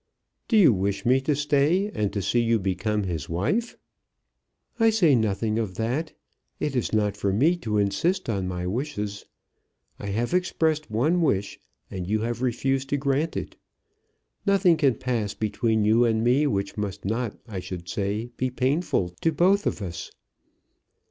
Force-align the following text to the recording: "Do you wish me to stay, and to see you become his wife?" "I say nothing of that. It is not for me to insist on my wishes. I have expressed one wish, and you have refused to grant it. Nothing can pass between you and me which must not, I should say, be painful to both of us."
"Do 0.47 0.57
you 0.57 0.73
wish 0.73 1.05
me 1.05 1.21
to 1.21 1.35
stay, 1.35 1.91
and 1.93 2.11
to 2.11 2.23
see 2.23 2.39
you 2.39 2.57
become 2.57 3.03
his 3.03 3.29
wife?" 3.29 3.77
"I 4.79 4.89
say 4.89 5.13
nothing 5.13 5.59
of 5.59 5.75
that. 5.75 6.13
It 6.59 6.75
is 6.75 6.91
not 6.91 7.15
for 7.15 7.31
me 7.31 7.55
to 7.57 7.77
insist 7.77 8.27
on 8.27 8.47
my 8.47 8.65
wishes. 8.65 9.25
I 9.99 10.07
have 10.07 10.33
expressed 10.33 10.89
one 10.89 11.21
wish, 11.21 11.59
and 11.91 12.07
you 12.07 12.21
have 12.21 12.41
refused 12.41 12.89
to 12.89 12.97
grant 12.97 13.37
it. 13.37 13.57
Nothing 14.43 14.75
can 14.77 14.95
pass 14.95 15.35
between 15.35 15.85
you 15.85 16.03
and 16.03 16.23
me 16.23 16.47
which 16.47 16.77
must 16.77 17.05
not, 17.05 17.37
I 17.47 17.59
should 17.59 17.87
say, 17.87 18.31
be 18.37 18.49
painful 18.49 19.09
to 19.21 19.31
both 19.31 19.67
of 19.67 19.83
us." 19.83 20.09